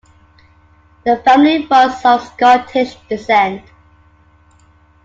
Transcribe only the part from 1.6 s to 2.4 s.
was of